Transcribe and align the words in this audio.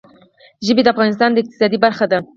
ژبې 0.65 0.81
د 0.83 0.87
افغانستان 0.93 1.29
د 1.31 1.37
اقتصاد 1.41 1.73
برخه 1.83 2.05
ده. 2.11 2.19